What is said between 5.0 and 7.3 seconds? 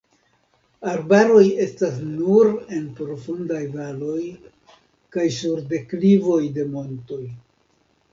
kaj sur deklivoj de montoj.